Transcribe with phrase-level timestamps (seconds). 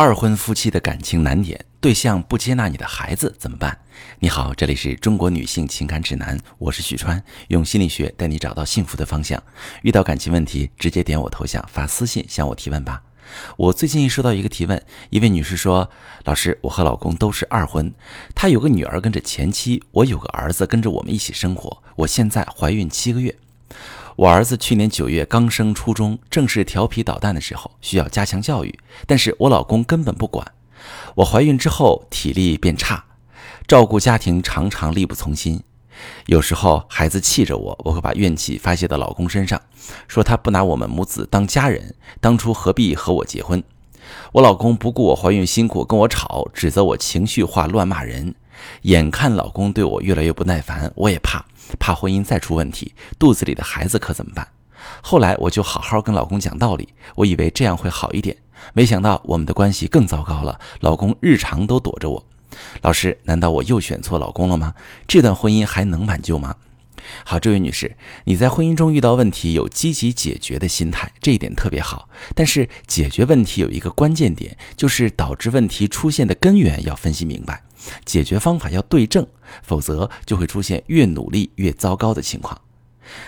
[0.00, 3.76] 二婚夫妻的感情难点，对象不接纳你的孩子怎么办？
[4.20, 9.42] 你好，这里是中国女性情感指南，我是许川，用心理学带你找到幸福的方向。
[9.82, 13.02] 遇到感情问题，直接点我头像发私信向我提问吧。
[13.56, 14.80] 我最近收到一个提问，
[15.10, 15.90] 一位女士说
[16.22, 17.92] ：“老师，我和老公都是二婚，
[18.36, 23.34] 他有个女儿跟着前妻，我有个儿子跟着我们一起生活，我现在怀孕七个月。”
[24.18, 28.78] 我儿子去年九月刚升初中，正是调皮捣蛋的时候，需要加强教育。
[29.06, 30.44] 但是我老公根本不管。
[31.14, 33.04] 我怀孕之后体力变差，
[33.68, 35.62] 照顾家庭常常力不从心。
[36.26, 39.62] 有时候孩子气着我，我会把怨气发泄到老公身上，
[40.08, 43.62] 说他不拿我们母子当家人，当初何必和我结婚？
[44.32, 48.34] 我老公不顾我怀孕辛苦跟我吵，指责我情绪化乱骂人。
[48.82, 51.44] 眼看老公对我越来越不耐烦，我也怕。
[51.78, 54.48] 怕婚姻再出问题，肚子里的孩子可怎么办？
[55.02, 58.36] 后来我就好好跟老公讲道理，我以为这样会好一点，
[58.72, 60.58] 没想到我们的关系更糟糕了。
[60.80, 62.24] 老公日常都躲着我。
[62.82, 64.74] 老师，难道我又选错老公了吗？
[65.06, 66.56] 这段婚姻还能挽救吗？
[67.24, 72.08] 好，这位女士，你在婚姻中遇到问题，有积极解决的心态，这一点特别好。
[72.34, 77.62] 但是解决问题有一个关键点，就是导致问题出现的根源要分析明白。
[78.04, 79.26] 解决方法要对症，
[79.62, 82.60] 否则就会出现越努力越糟糕的情况。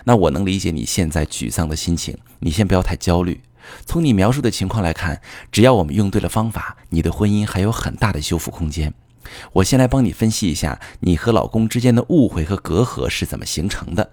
[0.04, 3.40] 那我能理解你现在沮丧的心情，你先不要太焦虑。
[3.86, 5.20] 从你描述的情况来看，
[5.52, 8.92] 只要我们用对了方法，你的婚姻还有很大的修复空间。
[9.52, 14.10] 我先来帮你分析一下，你和老公之间的误会和隔阂是怎么形成的。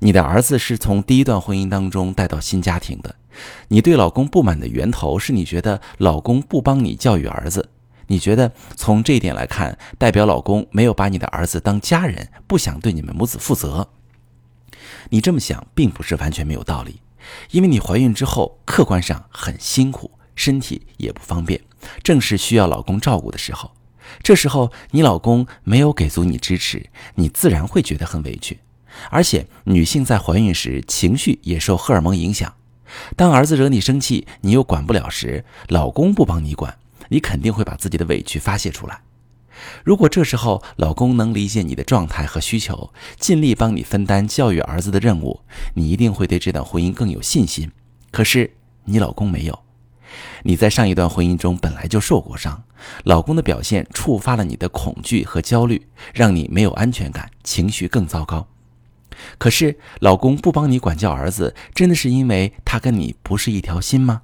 [0.00, 3.14] 你的儿子是从第一段婚姻当中带到新家庭的，
[3.68, 7.70] 你对老公不满的源头是你觉得老公不帮你教育儿子。
[8.08, 13.88] 你觉得从这一点来看，代表老公没有把你的儿子当家人，不想对你们母子负责。
[15.10, 17.00] 你这么想并不是完全没有道理，
[17.50, 21.60] 因为你怀孕之后客观上很辛苦，身体也不方便，
[22.02, 23.72] 正是需要老公照顾的时候。
[24.22, 28.60] 这时候你老公没有给足你支持，你自然会觉得很委屈。
[29.10, 32.54] 而且女性在怀孕时情绪也受荷尔蒙影响，
[33.16, 36.78] 当儿子惹你生气，你又管不了时，老公不帮你管。
[37.08, 39.00] 你肯定会把自己的委屈发泄出来。
[39.84, 45.40] 如果这时候老公能理解你的状态和需求，尽力帮你分担教育儿子的任务，
[45.74, 47.72] 你一定会对这段婚姻更有信心。
[48.10, 48.52] 可是
[48.84, 49.58] 你老公没有，
[50.42, 52.64] 你在上一段婚姻中本来就受过伤，
[53.04, 58.46] 老公的表现触发了你的恐惧和焦虑，让你没有安全感，情绪更糟糕。
[59.38, 64.20] 可是老公不帮你管教儿子，真的是因为他跟你不是一条心吗？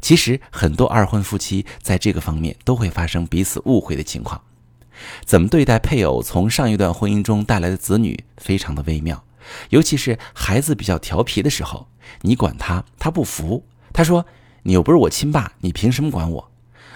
[0.00, 4.40] 其实很多二婚夫妻在这个方面都会发生彼此误会的情况。
[5.24, 9.24] 怎么对待配偶从上一段婚姻中带来的子女，非常的微妙。
[9.68, 11.88] 尤其是孩子比较调皮的时候，
[12.22, 13.64] 你管他，他不服。
[13.92, 14.26] 他说
[14.64, 16.50] ：“你又不是我亲爸，你凭什么管我？”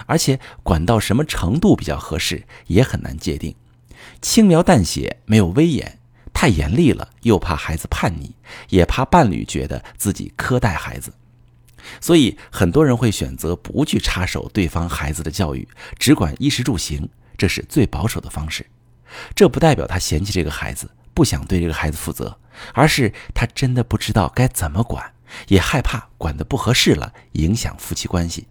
[0.07, 3.55] 而且管到什么程度比较合适，也很难界定。
[4.23, 5.87] 轻描淡写，没有威严；
[6.33, 8.35] 太严厉了，又怕孩子叛逆，
[8.71, 11.13] 也怕伴侣觉得自己苛待孩子。
[12.01, 15.67] 所以很多人会选择不去插手对方孩子的教育，
[15.99, 18.67] 只管衣食住行，这是最保守的方式。
[19.35, 22.39] 这不代表他嫌弃这个孩子，不想对这个孩子负责，
[22.75, 25.13] 而是他真的不知道该怎么管，
[25.49, 28.47] 也害怕管得不合适了，影响夫妻关系。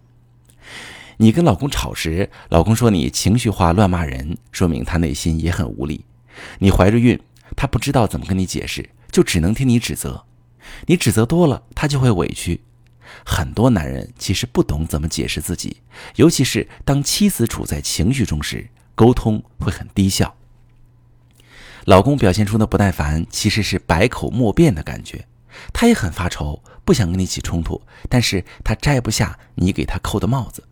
[1.16, 6.04] 你跟老公吵时，老公说你情绪化、乱骂人，说明他内心也很无力。
[6.58, 7.20] 你怀着孕，
[7.56, 10.24] 他不知道怎么跟你解释，就只能听你指责。
[10.86, 12.62] 你指责多了，他就会委屈。
[13.24, 15.78] 很多男人其实不懂怎么解释自己，
[16.16, 20.36] 尤其是当妻子处在情绪中时，沟通会很低效。
[21.86, 25.26] 老公表现出的不耐烦，其实是百口莫辩的感觉。
[25.72, 30.62] 他也很发愁，不想跟你起冲突，但是他摘不下你给他扣的帽子。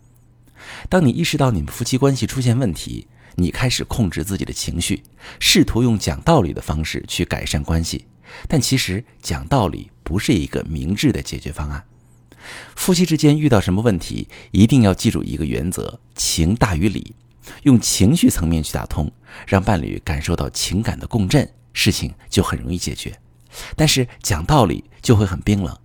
[0.89, 5.03] 当你意识到你们夫妻关系出现问题，你开始控制自己的情绪，
[5.41, 8.07] 试图用讲道理的方式去改善关系，
[8.47, 11.85] 但其实讲道理不是一个明智的解决方案。
[12.75, 17.15] 夫妻之间遇到什么问题，一定要记住一个原则：情大于理，
[17.63, 19.11] 用情绪层面去打通，
[19.47, 23.19] 让伴侣感受到情感的共振，事情就很容易解决。
[23.77, 25.77] 但是讲道理就会很冰冷，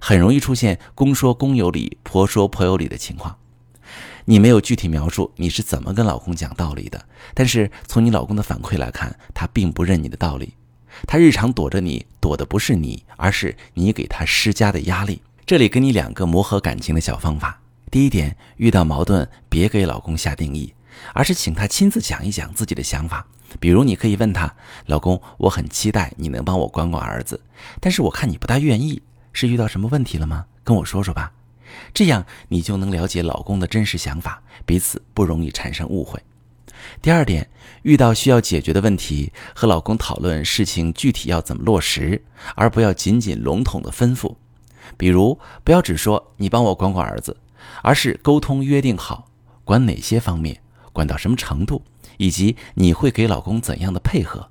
[0.00, 3.36] 很容易出现公说公有理，婆说婆有理的情况。
[4.24, 7.04] 你没有具体描述你是怎么跟老公讲道理的，
[7.34, 10.54] 但是从你老公的反馈来看，他并不认你的道理，
[11.08, 15.22] 他日常躲着你，躲的不是你，而是你给他施加的压力。
[15.44, 17.60] 这里给你两个磨合感情的小方法。
[17.90, 20.72] 第一点，遇到矛盾别给老公下定义，
[21.14, 23.26] 而是请他亲自讲一讲自己的想法。
[23.58, 24.54] 比如，你可以问他
[24.86, 27.40] ：“老公，我很期待你能帮我管管儿子，
[27.80, 29.02] 但是我看你不大愿意，
[29.32, 30.46] 是遇到什么问题了吗？
[30.62, 31.32] 跟我说说吧。”
[31.92, 36.22] 这样你就能了解老公的真实想法，彼此不容易产生误会。
[37.02, 37.50] 第二点，
[37.82, 42.24] 遇到需要解决的问题，和老公讨论事情具体要怎么落实，
[42.54, 44.36] 而不要仅仅笼统的吩咐。
[44.96, 47.36] 比如，不要只说你帮我管管儿子，
[47.82, 49.28] 而是沟通约定好
[49.64, 50.60] 管哪些方面，
[50.92, 51.82] 管到什么程度，
[52.18, 54.48] 以及你会给老公怎样的配合。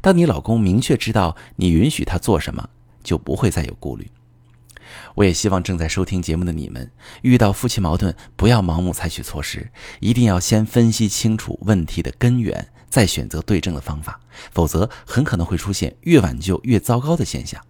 [0.00, 2.68] 当你老公明确知道你允许他做什么，
[3.02, 4.10] 就不会再有顾虑。
[5.14, 6.90] 我也希望正在收听节目的你们，
[7.22, 9.70] 遇到夫妻矛盾，不要盲目采取措施，
[10.00, 14.20] 一定要先分析清楚问题的根源，再选择对症的方法，
[14.50, 17.62] 否则很可能会出现越挽救越糟糕的现象。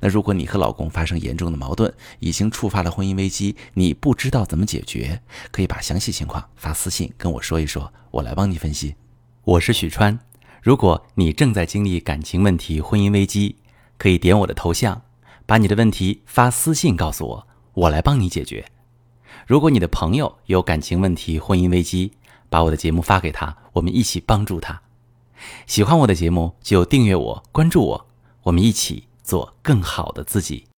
[0.00, 5.20] 那如果你和老公发生严重的矛盾，已经触发了婚姻危机，你不知道怎么解决，
[5.50, 8.94] 可以把详细情况发私信跟我说一说，我来帮你分析。
[9.44, 10.18] 我是许川，
[10.62, 13.56] 如果你正在经历感情问题、婚姻危机，
[13.98, 15.02] 可以点我的头像。
[15.46, 18.64] 把你的问题发私信告诉我，我来帮你解决。
[19.46, 22.12] 如果你的朋友有感情问题、婚姻危机，
[22.48, 24.80] 把我的节目发给他，我们一起帮助他。
[25.66, 28.06] 喜欢我的节目就订阅我、关注我，
[28.44, 30.66] 我们一起做更好的自己。